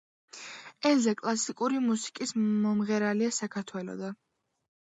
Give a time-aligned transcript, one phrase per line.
[0.91, 2.33] ელზა კლასიკური მუსიკის
[2.65, 4.21] მომღერალია საქართველოდან.